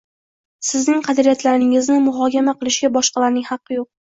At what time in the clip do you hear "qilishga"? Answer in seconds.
2.63-2.91